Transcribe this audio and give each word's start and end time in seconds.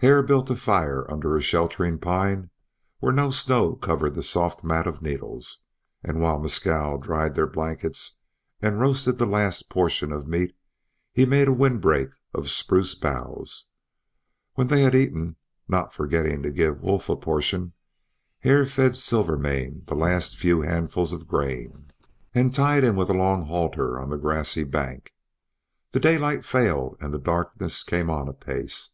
Hare 0.00 0.22
built 0.22 0.50
a 0.50 0.56
fire 0.56 1.10
under 1.10 1.34
a 1.34 1.40
sheltering 1.40 1.96
pine 1.98 2.50
where 2.98 3.10
no 3.10 3.30
snow 3.30 3.74
covered 3.74 4.12
the 4.12 4.22
soft 4.22 4.62
mat 4.62 4.86
of 4.86 5.00
needles, 5.00 5.62
and 6.04 6.20
while 6.20 6.38
Mescal 6.38 6.98
dried 6.98 7.34
the 7.34 7.46
blankets 7.46 8.18
and 8.60 8.78
roasted 8.78 9.16
the 9.16 9.24
last 9.24 9.70
portion 9.70 10.12
of 10.12 10.28
meat 10.28 10.54
he 11.10 11.24
made 11.24 11.48
a 11.48 11.54
wind 11.54 11.80
break 11.80 12.10
of 12.34 12.50
spruce 12.50 12.94
boughs. 12.94 13.70
When 14.56 14.66
they 14.66 14.82
had 14.82 14.94
eaten, 14.94 15.36
not 15.68 15.94
forgetting 15.94 16.42
to 16.42 16.50
give 16.50 16.82
Wolf 16.82 17.08
a 17.08 17.16
portion, 17.16 17.72
Hare 18.40 18.66
fed 18.66 18.94
Silvermane 18.94 19.84
the 19.86 19.94
last 19.96 20.36
few 20.36 20.60
handfuls 20.60 21.14
of 21.14 21.26
grain, 21.26 21.90
and 22.34 22.52
tied 22.54 22.84
him 22.84 22.94
with 22.94 23.08
a 23.08 23.14
long 23.14 23.46
halter 23.46 23.98
on 23.98 24.10
the 24.10 24.18
grassy 24.18 24.64
bank. 24.64 25.14
The 25.92 26.00
daylight 26.00 26.44
failed 26.44 26.98
and 27.00 27.24
darkness 27.24 27.82
came 27.82 28.10
on 28.10 28.28
apace. 28.28 28.90